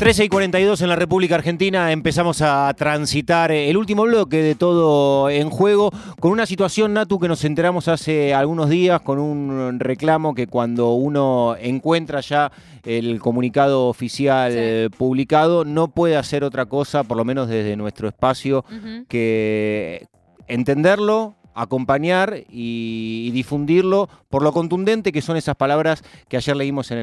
[0.00, 5.28] 13 y 42 en la República Argentina empezamos a transitar el último bloque de todo
[5.28, 10.34] en juego con una situación, Natu, que nos enteramos hace algunos días con un reclamo
[10.34, 12.50] que cuando uno encuentra ya
[12.82, 18.64] el comunicado oficial publicado no puede hacer otra cosa, por lo menos desde nuestro espacio,
[19.06, 20.06] que
[20.48, 26.98] entenderlo, acompañar y, difundirlo por lo contundente que son esas palabras que ayer leímos en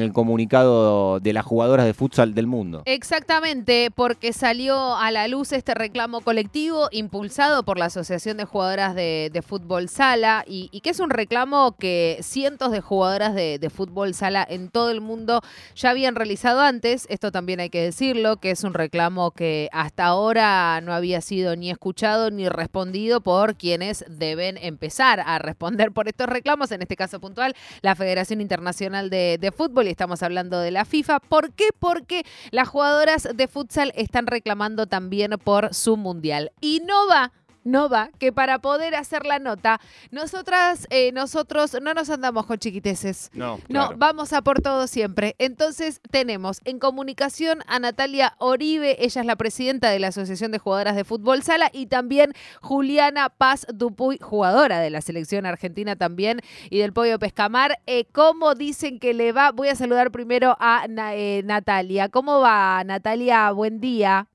[0.00, 2.82] el, comunicado de las jugadoras de futsal del mundo.
[2.84, 8.94] Exactamente, porque salió a la luz este reclamo colectivo impulsado por la Asociación de Jugadoras
[8.94, 14.14] de, Fútbol Sala y, que es un reclamo que cientos de jugadoras de, de fútbol
[14.14, 15.40] sala en todo el mundo
[15.74, 17.06] ya habían realizado antes.
[17.08, 21.56] Esto también hay que decirlo, que es un reclamo que hasta ahora no había sido
[21.56, 26.96] ni escuchado ni respondido por quienes deben empezar a responder por estos reclamos, en este
[26.96, 31.20] caso puntual, la Federación Internacional de, de Fútbol, y estamos hablando de la FIFA.
[31.20, 31.68] ¿Por qué?
[31.78, 36.52] Porque las jugadoras de futsal están reclamando también por su mundial.
[36.60, 37.32] Y no va
[37.70, 39.80] no va, que para poder hacer la nota,
[40.10, 43.30] nosotras, eh, nosotros no nos andamos con chiquiteces.
[43.34, 45.36] No, no, vamos a por todo siempre.
[45.38, 50.58] Entonces tenemos en comunicación a Natalia Oribe, ella es la presidenta de la Asociación de
[50.58, 56.40] Jugadoras de Fútbol Sala, y también Juliana Paz Dupuy, jugadora de la selección argentina también
[56.70, 57.78] y del Pollo Pescamar.
[57.86, 59.52] Eh, ¿Cómo dicen que le va?
[59.52, 62.08] Voy a saludar primero a eh, Natalia.
[62.08, 63.50] ¿Cómo va, Natalia?
[63.52, 64.28] Buen día.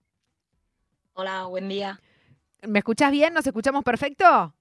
[1.13, 1.99] Hola, buen día.
[2.67, 3.33] ¿Me escuchás bien?
[3.33, 4.53] ¿Nos escuchamos perfecto?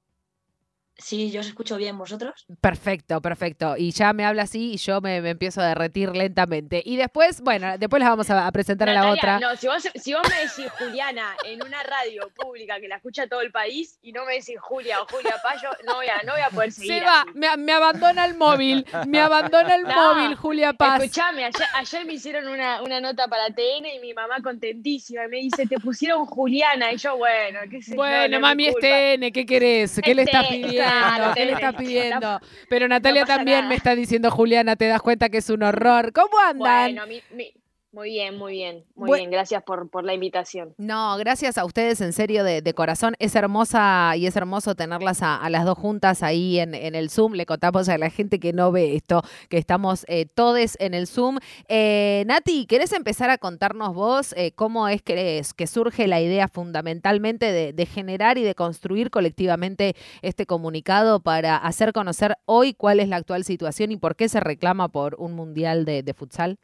[1.02, 2.46] Sí, yo os escucho bien, ¿vosotros?
[2.60, 3.76] Perfecto, perfecto.
[3.76, 6.80] Y ya me habla así y yo me, empiezo a derretir lentamente.
[6.84, 9.40] Y después, bueno, después las vamos a, presentar a la otra.
[9.40, 13.26] No, si vos, si vos me decís Juliana en una radio pública que la escucha
[13.26, 16.32] todo el país y no me decís Julia o Julia Payo, no voy a, no
[16.32, 16.94] voy a poder seguir.
[16.94, 21.02] Se va, me, abandona el móvil, me abandona el móvil, Julia Paz.
[21.02, 25.66] Escuchame, ayer, me hicieron una, una, nota para TN y mi mamá contentísima me dice,
[25.66, 26.92] te pusieron Juliana.
[26.92, 30.00] Y yo, bueno, qué sé Bueno, mami, es TN, ¿qué querés?
[30.02, 30.91] ¿Qué le estás pidiendo?
[31.34, 32.40] ¿Qué le está pidiendo?
[32.68, 36.12] Pero Natalia también me está diciendo, Juliana, te das cuenta que es un horror.
[36.12, 36.94] ¿Cómo andan?
[36.94, 37.52] Bueno, mi,
[37.92, 39.30] muy bien, muy bien, muy bien.
[39.30, 40.74] Gracias por, por la invitación.
[40.78, 43.14] No, gracias a ustedes, en serio, de, corazón.
[43.18, 47.34] Es hermosa y es hermoso tenerlas a, las dos juntas ahí en, el Zoom.
[47.34, 49.20] Le contamos a la gente que no ve esto,
[49.50, 51.36] que estamos eh, todos en el Zoom.
[51.68, 56.48] Eh, Nati, ¿querés empezar a contarnos vos eh, cómo es que, que surge la idea
[56.48, 63.08] fundamentalmente de, generar y de construir colectivamente este comunicado para hacer conocer hoy cuál es
[63.08, 66.58] la actual situación y por qué se reclama por un mundial de futsal?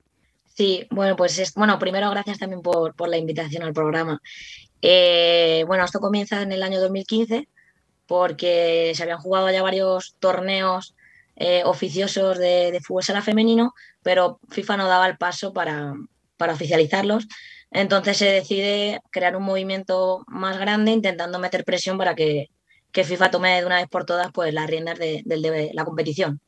[0.59, 4.21] Sí, bueno, pues es, bueno, primero gracias también por, la invitación al programa.
[4.83, 7.49] Eh, bueno, esto comienza en el año 2015
[8.09, 10.97] porque se habían jugado ya varios torneos
[11.37, 15.95] eh, oficiosos de, fútbol sala femenino, pero FIFA no daba el paso para,
[16.41, 17.29] oficializarlos.
[17.71, 22.49] Entonces se decide crear un movimiento más grande intentando meter presión para que,
[22.93, 25.23] FIFA tome de una vez por todas pues, las riendas de,
[25.73, 26.41] la competición.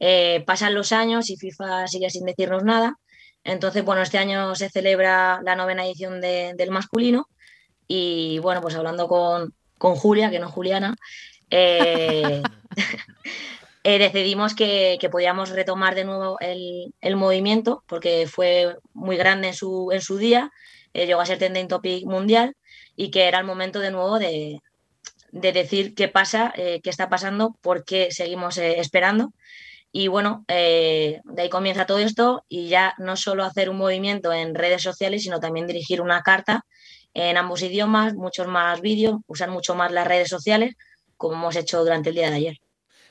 [0.00, 2.98] Eh, pasan los años y FIFA sigue sin decirnos nada
[3.44, 7.28] entonces, bueno, este año se celebra la novena edición del masculino
[7.86, 10.96] y bueno, pues hablando con, Julia, que no Juliana,
[11.50, 12.42] eh,
[13.84, 19.90] eh, decidimos que, podíamos retomar de nuevo el, movimiento porque fue muy grande en su,
[19.92, 20.50] en su día,
[20.92, 22.54] eh, llegó a ser trending topic mundial
[22.96, 24.60] y que era el momento de nuevo de,
[25.32, 29.32] decir qué pasa, qué está pasando, por qué seguimos esperando
[29.92, 34.32] y bueno, eh, de ahí comienza todo esto y ya no solo hacer un movimiento
[34.32, 36.64] en redes sociales, sino también dirigir una carta
[37.14, 40.74] en ambos idiomas, muchos más vídeos, usar mucho más las redes sociales,
[41.16, 42.67] como hemos hecho durante el día de ayer.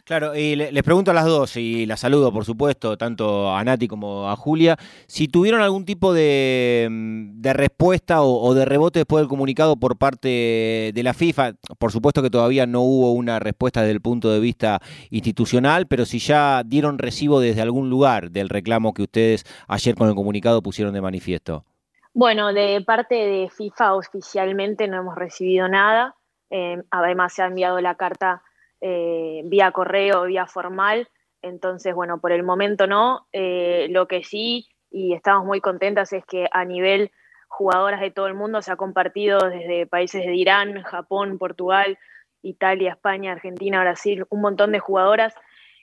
[0.08, 3.90] Claro, y les pregunto a las dos, y las saludo, por supuesto, tanto a Nati
[3.90, 9.28] como a Julia, si tuvieron algún tipo de, mm, respuesta o, de rebote después del
[9.28, 11.56] comunicado por parte de la FIFA.
[11.78, 16.06] Por supuesto que todavía no hubo una respuesta desde el punto de vista institucional, pero
[16.06, 20.62] si ya dieron recibo desde algún lugar del reclamo que ustedes ayer con el comunicado
[20.62, 21.66] pusieron de manifiesto.
[22.14, 26.16] Bueno, de parte de FIFA oficialmente no hemos recibido nada.
[26.50, 28.42] Eh, además se ha enviado la carta
[28.82, 31.10] eh, vía correo, vía formal.
[31.42, 33.28] Entonces, bueno, por el momento no.
[33.34, 37.12] Eh, lo que sí, y estamos muy contentas, es que a nivel
[37.48, 41.98] jugadoras de todo el mundo se ha compartido desde países de Irán, Japón, Portugal,
[42.42, 45.34] Italia, España, Argentina, Brasil, un montón de jugadoras.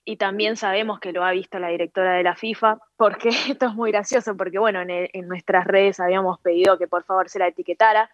[0.06, 3.74] Y también sabemos que lo ha visto la directora de la FIFA, porque esto es
[3.74, 8.10] muy gracioso, porque bueno, en, nuestras redes habíamos pedido que por favor se la etiquetara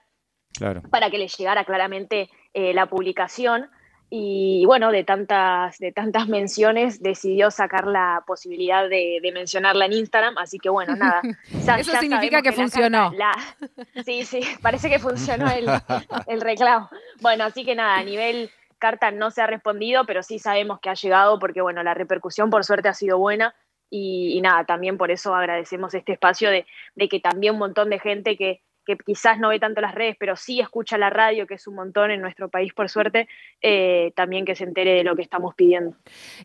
[0.91, 3.71] para que le llegara claramente eh, la publicación
[4.12, 10.37] y bueno, de tantas, de tantas menciones decidió sacar la posibilidad de, mencionarla en Instagram,
[10.39, 11.23] así que bueno, nada.
[11.79, 13.12] Eso significa que, funcionó.
[14.05, 15.69] sí, sí, parece que funcionó el,
[16.27, 16.91] el reclamo.
[17.21, 20.91] Bueno, así que nada, a nivel carta no se ha respondido, pero sí sabemos que
[20.91, 23.55] ha llegado porque bueno, la repercusión por suerte ha sido buena
[23.91, 27.99] y, nada, también por eso agradecemos este espacio de, de que también un montón de
[27.99, 28.62] gente que,
[28.96, 31.75] que quizás no ve tanto las redes, pero sí escucha la radio, que es un
[31.75, 33.28] montón en nuestro país, por suerte,
[33.62, 35.96] eh, también que se entere de lo que estamos pidiendo.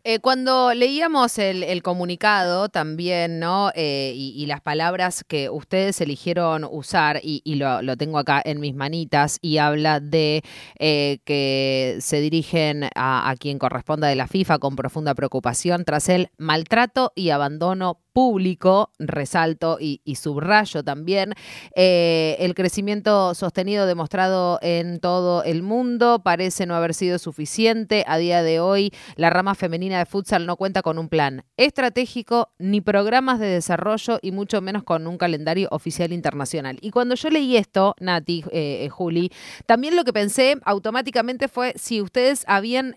[0.04, 3.70] Eh, cuando leíamos el, comunicado también, ¿no?
[3.74, 9.38] Eh, y, las palabras que ustedes eligieron usar, y, lo, tengo acá en mis manitas,
[9.42, 10.42] y habla de
[10.78, 17.12] que se dirigen a, quien corresponda de la FIFA con profunda preocupación tras el maltrato
[17.14, 21.34] y abandono público, resalto y, subrayo también,
[21.74, 28.04] eh, el crecimiento sostenido demostrado en todo el mundo parece no haber sido suficiente.
[28.06, 32.50] A día de hoy, la rama femenina de futsal no cuenta con un plan estratégico
[32.58, 36.78] ni programas de desarrollo y mucho menos con un calendario oficial internacional.
[36.80, 39.30] Y cuando yo leí esto, Nati, eh, eh, Juli,
[39.66, 42.94] también lo que pensé automáticamente fue si ustedes habían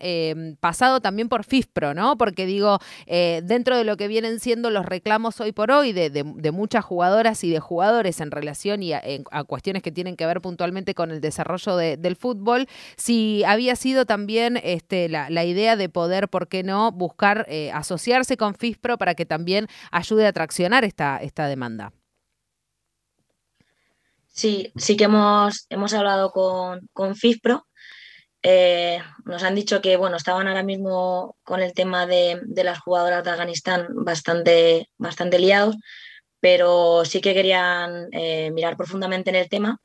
[0.60, 2.16] pasado también por FIFPRO, ¿no?
[2.16, 6.84] Porque digo, dentro de lo que vienen siendo los reclamos hoy por hoy de, muchas
[6.84, 9.00] jugadoras y de jugadores en relación y a,
[9.46, 12.66] cuestiones que tienen que ver puntualmente con el desarrollo del fútbol,
[12.96, 18.36] si había sido también este, la, idea de poder, ¿por qué no?, buscar eh, asociarse
[18.36, 21.92] con FISPRO para que también ayude a traccionar esta, esta demanda.
[24.28, 27.66] Sí, sí que hemos, hemos hablado con, con FISPRO
[28.42, 33.22] eh, nos han dicho que bueno, estaban ahora mismo con el tema de, las jugadoras
[33.22, 35.76] de Afganistán bastante, bastante liados,
[36.40, 39.78] pero sí que querían eh, mirar profundamente en el tema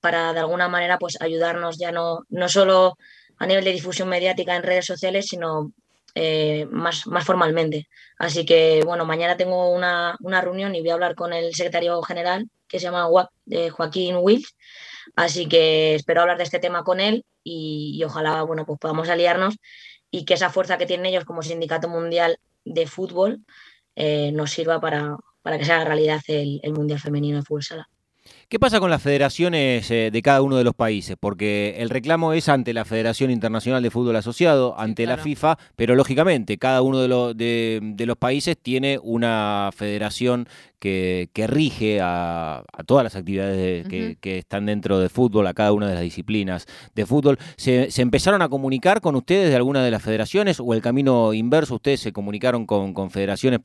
[0.00, 2.96] para de alguna manera pues, ayudarnos ya no, no solo
[3.38, 5.72] a nivel de difusión mediática en redes sociales, sino
[6.14, 7.88] eh, más, más formalmente.
[8.18, 12.48] Así que bueno, mañana tengo una, reunión y voy a hablar con el secretario general
[12.68, 13.08] que se llama
[13.72, 14.54] Joaquín Wills
[15.16, 19.56] Así que espero hablar de este tema con él y, ojalá bueno, pues podamos aliarnos
[20.10, 23.44] y que esa fuerza que tienen ellos como Sindicato Mundial de Fútbol
[23.96, 27.62] eh, nos sirva para, para que se haga realidad el, el Mundial Femenino de Fútbol
[27.62, 27.88] Sala.
[28.48, 31.16] ¿Qué pasa con las federaciones eh, de cada uno de los países?
[31.18, 35.94] Porque el reclamo es ante la Federación Internacional de Fútbol Asociado, ante la FIFA, pero
[35.94, 40.48] lógicamente cada uno de, los países tiene una federación
[40.82, 45.94] que, rige a, todas las actividades que, están dentro de fútbol, a cada una de
[45.94, 47.38] las disciplinas de fútbol.
[47.56, 51.76] ¿Se, empezaron a comunicar con ustedes de alguna de las federaciones o el camino inverso?
[51.76, 53.60] ¿Ustedes se comunicaron con, federaciones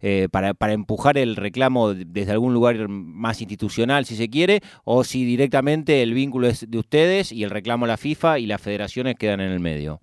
[0.00, 4.04] eh, para, para empujar el reclamo desde algún lugar más institucional?
[4.04, 7.88] si se quiere, o si directamente el vínculo es de ustedes y el reclamo a
[7.88, 10.00] la FIFA y las federaciones quedan en el medio.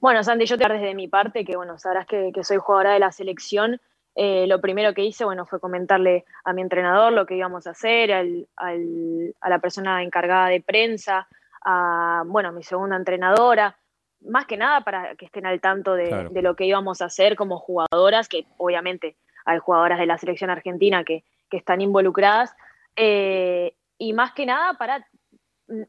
[0.00, 3.10] Bueno, Santi, yo te desde mi parte, que bueno, sabrás que, soy jugadora de la
[3.10, 3.80] selección.
[4.14, 7.70] Eh, lo primero que hice, bueno, fue comentarle a mi entrenador lo que íbamos a
[7.70, 11.26] hacer, a la persona encargada de prensa,
[11.64, 13.76] a, bueno, mi segunda entrenadora,
[14.20, 17.36] más que nada para que estén al tanto de, de, lo que íbamos a hacer
[17.36, 22.54] como jugadoras, que obviamente hay jugadoras de la selección argentina que, que están involucradas,
[22.96, 25.06] eh, y más que nada para,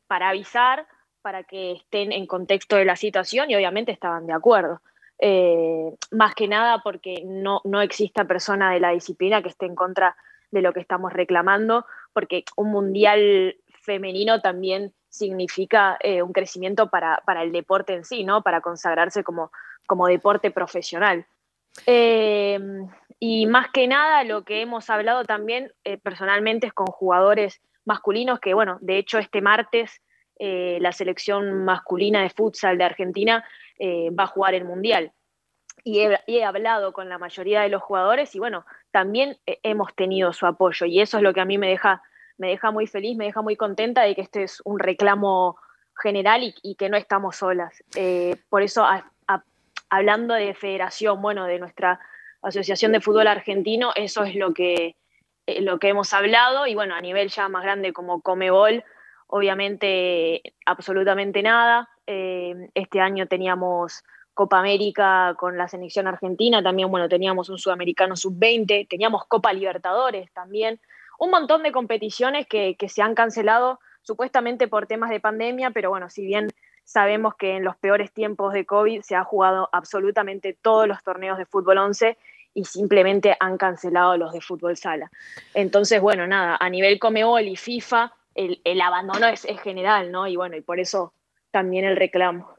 [0.08, 0.88] para avisar,
[1.22, 4.82] para que estén en contexto de la situación y obviamente estaban de acuerdo.
[5.20, 9.76] Eh, más que nada porque no, no exista persona de la disciplina que esté en
[9.76, 10.16] contra
[10.52, 17.22] de lo que estamos reclamando, porque un mundial femenino también significa eh, un crecimiento para,
[17.26, 18.42] para, el deporte en sí, ¿no?
[18.42, 19.52] Para consagrarse como,
[19.88, 21.26] como deporte profesional.
[23.20, 28.40] Y más que nada lo que hemos hablado también eh, personalmente es con jugadores masculinos,
[28.40, 30.02] que bueno, de hecho este martes
[30.40, 33.46] eh, la selección masculina de futsal de Argentina
[33.80, 35.12] eh, va a jugar el Mundial.
[35.84, 40.48] Y he, hablado con la mayoría de los jugadores y bueno, también hemos tenido su
[40.48, 42.02] apoyo y eso es lo que a mí me deja,
[42.38, 45.58] me deja muy feliz, me deja muy contenta de que este es un reclamo
[46.02, 47.84] general y, que no estamos solas.
[48.50, 48.84] por eso,
[49.90, 52.00] hablando de federación, bueno, de nuestra
[52.42, 54.96] Asociación de Fútbol Argentino, eso es lo que,
[55.48, 58.84] eh, lo que hemos hablado y bueno, a nivel ya más grande como Comebol,
[59.28, 61.90] obviamente absolutamente nada.
[62.08, 64.04] Eh, este año teníamos
[64.36, 70.32] Copa América con la selección argentina, también bueno, teníamos un sudamericano sub-20, teníamos Copa Libertadores
[70.34, 70.80] también,
[71.18, 76.10] un montón de competiciones que, se han cancelado supuestamente por temas de pandemia, pero bueno,
[76.10, 76.50] si bien
[76.84, 81.38] sabemos que en los peores tiempos de COVID se ha jugado absolutamente todos los torneos
[81.38, 82.18] de fútbol 11
[82.54, 85.10] y simplemente han cancelado los de fútbol sala.
[85.54, 90.28] Entonces, bueno, nada, a nivel Comebol y FIFA, el, abandono es, es, general, ¿no?
[90.28, 91.14] Y bueno, y por eso
[91.52, 92.55] también el reclamo.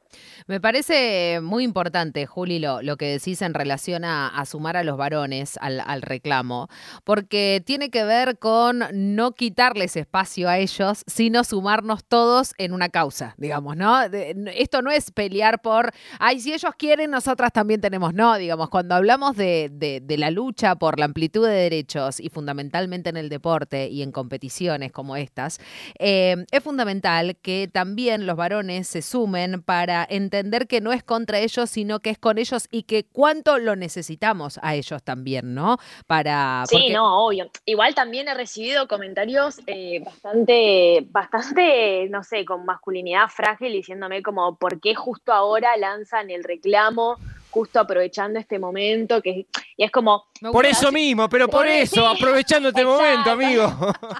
[0.46, 4.96] Me parece muy importante, Juli, lo, lo que decís en relación a, sumar a los
[4.96, 6.68] varones al, reclamo,
[7.04, 12.88] porque tiene que ver con no quitarles espacio a ellos, sino sumarnos todos en una
[12.88, 14.02] causa, digamos, ¿no?
[14.02, 18.94] esto no es pelear por, ay, si ellos quieren, nosotras también tenemos, no, digamos, cuando
[18.94, 23.88] hablamos de, de la lucha por la amplitud de derechos y fundamentalmente en el deporte
[23.88, 25.58] y en competiciones como estas,
[25.98, 31.02] eh, es fundamental que también los varones se sumen para entender entender que no es
[31.02, 35.54] contra ellos, sino que es con ellos y que cuánto lo necesitamos a ellos también,
[35.54, 35.78] ¿no?
[36.06, 36.64] Para.
[36.68, 37.50] Sí, no, obvio.
[37.64, 44.56] Igual también he recibido comentarios eh, bastante, bastante, no sé, con masculinidad frágil, diciéndome como,
[44.56, 47.16] ¿por qué justo ahora lanzan el reclamo?
[47.48, 49.46] justo aprovechando este momento, que
[49.78, 50.26] y es como...
[50.52, 53.72] Por eso mismo, pero por, eso, aprovechando este momento, amigo.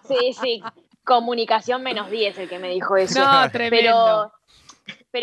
[0.09, 0.63] Sí, sí,
[1.05, 3.21] comunicación menos 10 el que me dijo eso.
[3.21, 3.77] No, tremendo.
[3.77, 4.36] Pero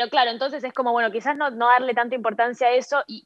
[0.09, 3.25] claro, entonces es como, bueno, quizás no, darle tanta importancia a eso y,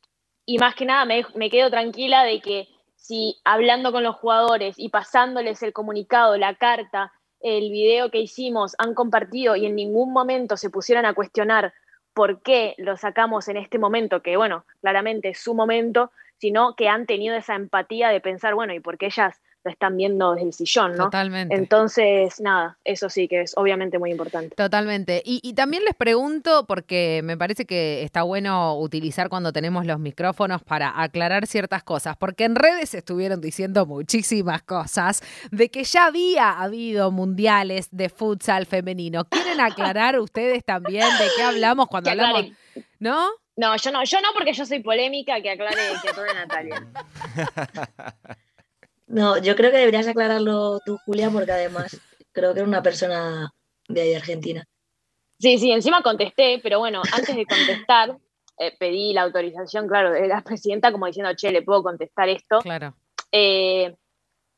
[0.60, 4.89] más que nada me, me quedo tranquila de que si hablando con los jugadores y
[4.89, 10.58] pasándoles el comunicado, la carta, el video que hicimos, han compartido y en ningún momento
[10.58, 11.74] se pusieran a cuestionar
[12.13, 16.89] por qué lo sacamos en este momento, que bueno, claramente es su momento, sino que
[16.89, 20.53] han tenido esa empatía de pensar, bueno, ¿y por qué ellas están viendo desde el
[20.53, 21.05] sillón, ¿no?
[21.05, 21.55] Totalmente.
[21.55, 24.55] Entonces, nada, eso sí que es obviamente muy importante.
[24.55, 25.21] Totalmente.
[25.25, 30.63] Y, también les pregunto, porque me parece que está bueno utilizar cuando tenemos los micrófonos
[30.63, 35.21] para aclarar ciertas cosas, porque en redes estuvieron diciendo muchísimas cosas
[35.51, 39.25] de que ya había habido mundiales de futsal femenino.
[39.25, 42.45] ¿Quieren aclarar ustedes también de qué hablamos cuando hablamos?
[43.00, 43.29] ¿No?
[43.57, 46.86] No, yo no, yo no porque yo soy polémica, que aclare que todo Natalia.
[49.07, 51.99] No, yo creo que deberías aclararlo tú, Julia, porque además
[52.31, 53.51] creo que era una persona
[53.87, 54.65] de ahí Argentina.
[55.39, 58.17] Sí, sí, encima contesté, pero bueno, antes de contestar,
[58.59, 62.59] eh, pedí la autorización, claro, de la presidenta, como diciendo, che, ¿le puedo contestar esto?
[62.59, 62.95] Claro.
[63.31, 63.95] Eh,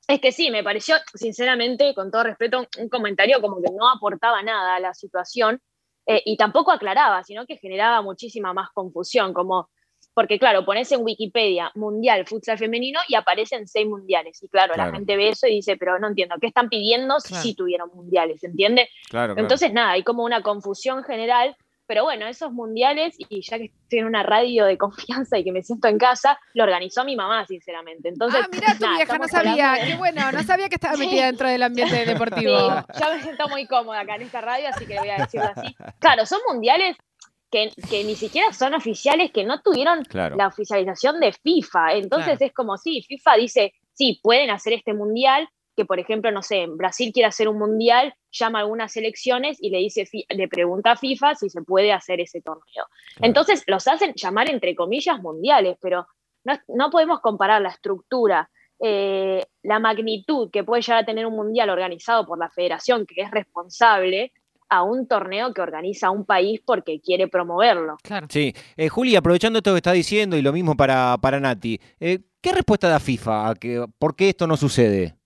[0.08, 4.41] es que sí, me pareció, sinceramente, con todo respeto, un comentario como que no aportaba
[4.41, 5.62] nada a la situación
[6.08, 9.70] eh, y tampoco aclaraba, sino que generaba muchísima más confusión, como
[10.20, 14.44] porque claro, pones en Wikipedia Mundial Futsal Femenino y aparecen seis mundiales.
[14.44, 17.36] Y claro, la gente ve eso y dice, pero no entiendo, ¿qué están pidiendo si
[17.36, 18.44] sí tuvieron mundiales?
[18.44, 18.90] ¿Entiende?
[19.10, 21.56] Claro, Entonces, nada, hay como una confusión general.
[21.88, 25.54] Pero bueno, esos mundiales, y ya que estoy en una radio de confianza y que
[25.54, 28.10] me siento en casa, lo organizó mi mamá, sinceramente.
[28.10, 31.48] Entonces, ah, mira, tu vieja no sabía, qué bueno, no sabía que estaba metida dentro
[31.48, 32.72] del ambiente deportivo.
[32.94, 35.18] Sí, yo me siento muy cómoda acá en esta radio, así que le voy a
[35.20, 35.74] decirlo así.
[36.00, 36.98] Claro, son mundiales
[37.50, 37.72] que,
[38.03, 41.94] ni siquiera son oficiales, que no tuvieron la oficialización de FIFA.
[41.94, 46.41] Entonces es como si FIFA dice, sí, pueden hacer este mundial, que por ejemplo, no
[46.41, 50.91] sé, Brasil quiere hacer un mundial, llama a algunas selecciones y le dice, le pregunta
[50.91, 52.86] a FIFA si se puede hacer ese torneo.
[53.22, 56.06] Entonces los hacen llamar entre comillas mundiales, pero
[56.44, 61.70] no, podemos comparar la estructura, eh, la magnitud que puede llegar a tener un mundial
[61.70, 64.32] organizado por la federación, que es responsable,
[64.70, 67.98] a un torneo que organiza un país porque quiere promoverlo.
[68.04, 68.28] Claro.
[68.30, 68.54] Sí.
[68.78, 72.52] Eh, Juli, aprovechando esto que está diciendo y lo mismo para, para Nati, eh, ¿qué
[72.52, 75.19] respuesta da FIFA a que, por qué esto no sucede?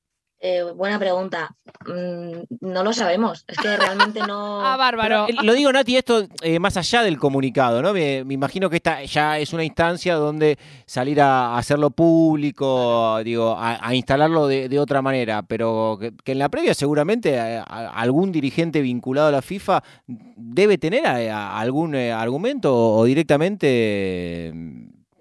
[0.45, 1.55] Eh, buena pregunta.
[1.87, 3.45] Mm, no lo sabemos.
[3.47, 4.59] Es que realmente no.
[4.65, 5.25] ah, bárbaro.
[5.29, 7.93] Eh, lo digo, Nati, esto eh, más allá del comunicado, ¿no?
[7.93, 13.95] Me, imagino que esta ya es una instancia donde salir a, hacerlo público, digo, a,
[13.95, 19.41] instalarlo de, otra manera, pero que, en la previa seguramente algún dirigente vinculado a la
[19.41, 24.51] FIFA debe tener algún argumento o directamente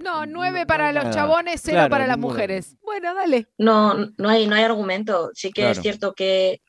[0.03, 2.77] no, nueve para los chabones, cero para las mujeres.
[2.83, 3.47] Bueno, dale.
[3.59, 5.31] No, no hay, no hay argumento.
[5.35, 6.61] Sí que es cierto que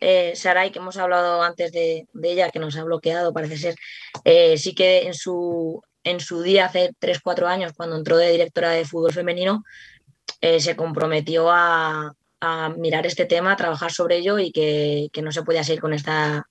[0.00, 3.74] eh, Saray, que hemos hablado antes de, ella, que nos ha bloqueado, parece ser,
[4.24, 8.32] eh, sí que en su, en su día, hace tres, cuatro años, cuando entró de
[8.32, 9.62] directora de fútbol femenino,
[10.40, 12.14] eh, se comprometió a,
[12.78, 16.48] mirar este tema, a trabajar sobre ello y que, no se podía seguir con esta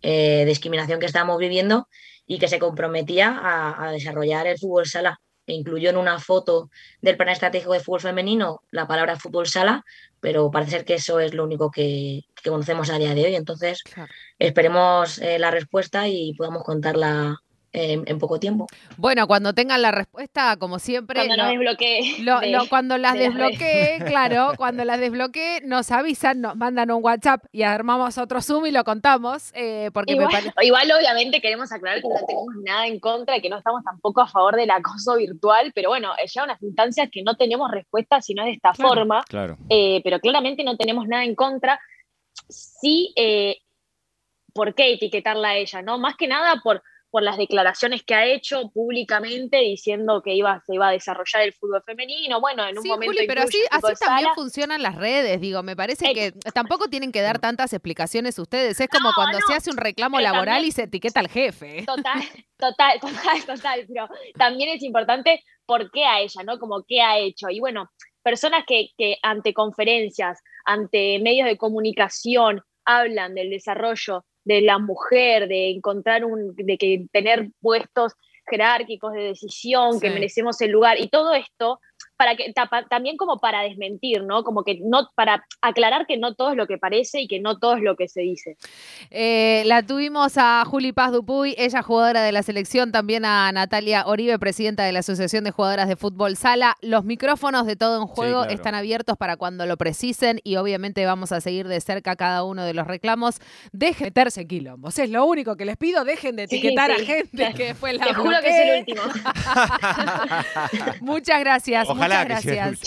[0.00, 1.88] eh, discriminación que estamos viviendo
[2.26, 6.70] y que se comprometía a desarrollar el fútbol sala incluyó en una foto
[7.00, 9.84] del plan estratégico de fútbol femenino la palabra fútbol sala,
[10.20, 13.34] pero parece ser que eso es lo único que, conocemos a día de hoy.
[13.36, 13.82] Entonces,
[14.38, 17.36] esperemos eh, la respuesta y podamos contarla
[17.72, 18.66] en, poco tiempo.
[18.96, 21.26] Bueno, cuando tengan la respuesta, como siempre.
[21.26, 22.68] Cuando lo, desbloquee.
[22.68, 28.18] cuando las desbloquee, claro, cuando las desbloquee, nos avisan, nos mandan un WhatsApp y armamos
[28.18, 29.50] otro Zoom y lo contamos.
[29.54, 33.82] Eh, porque igual, obviamente, queremos aclarar que no tenemos nada en contra, que no estamos
[33.84, 38.20] tampoco a favor del acoso virtual, pero bueno, ya unas instancias que no tenemos respuesta
[38.20, 39.22] si no es de esta forma.
[39.28, 39.56] Claro.
[39.68, 41.80] Eh, pero claramente no tenemos nada en contra.
[42.48, 43.58] Sí, eh,
[44.52, 45.82] ¿por qué etiquetarla a ella?
[45.82, 45.98] ¿no?
[45.98, 50.74] Más que nada por por las declaraciones que ha hecho públicamente diciendo que iba, se
[50.74, 52.40] iba a desarrollar el fútbol femenino.
[52.40, 53.12] Bueno, en un Sí, momento.
[53.12, 57.20] Juli, pero así, así también funcionan las redes, digo, me parece que tampoco tienen que
[57.20, 60.54] dar tantas explicaciones ustedes, es como No, cuando no, se hace un reclamo pero laboral
[60.56, 61.84] también- y se etiqueta al jefe.
[61.84, 62.22] Total,
[62.56, 63.84] total, total, total.
[63.86, 66.58] Pero también es importante por qué a ella, ¿no?
[66.58, 67.50] Como qué ha hecho.
[67.50, 67.90] Y bueno,
[68.22, 75.48] personas que, que ante conferencias, ante medios de comunicación, hablan del desarrollo de la mujer,
[75.48, 78.14] de encontrar un, de que tener puestos
[78.48, 81.80] jerárquicos de decisión, que merecemos el lugar, y todo esto
[82.22, 84.44] para que tapa- también como para desmentir, ¿no?
[84.44, 87.58] Como que no, para aclarar que no todo es lo que parece y que no
[87.58, 88.56] todo es lo que se dice.
[89.10, 94.06] Eh, la tuvimos a Juli Paz Dupuy, ella jugadora de la selección, también a Natalia
[94.06, 96.76] Oribe, presidenta de la Asociación de Jugadoras de Fútbol Sala.
[96.80, 98.54] Los micrófonos de todo en juego claro.
[98.54, 102.64] están abiertos para cuando lo precisen y obviamente vamos a seguir de cerca cada uno
[102.64, 103.40] de los reclamos.
[103.72, 107.02] Dejen de meterse en quilombos, es lo único que les pido, dejen de etiquetar sí.
[107.02, 109.02] a gente que fue la Te juro que es el último.
[109.02, 110.42] Ojalá
[111.00, 112.80] Muchas gracias, muchas el gracias.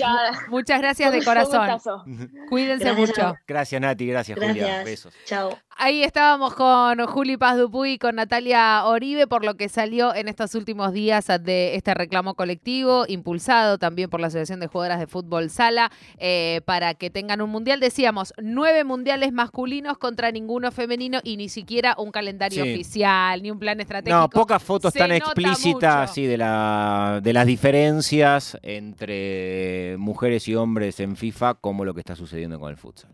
[0.48, 2.30] Muchas gracias de corazón.
[2.50, 3.36] Cuídense Gracias, mucho.
[3.48, 4.08] Gracias, Nati.
[4.08, 4.54] Gracias, Julia.
[4.54, 4.86] Gracias.
[4.86, 5.14] Besos.
[5.26, 5.58] Chao.
[5.78, 10.30] Ahí estábamos con Juli Paz Dupuy y con Natalia Oribe por lo que salió en
[10.30, 15.08] estos últimos días de este reclamo colectivo, impulsado también por la Asociación de Jugadoras de
[15.08, 17.82] Fútbol Sala, eh, para que tengan un mundial.
[17.82, 22.72] Decíamos, nueve mundiales masculinos contra ninguno femenino y ni siquiera un calendario Sí.
[22.74, 24.18] oficial, ni un plan estratégico.
[24.18, 30.56] No, pocas fotos Se tan explícitas sí, de, la, de las diferencias entre mujeres y
[30.56, 33.12] hombres en FIFA como lo que está sucediendo con el futsal.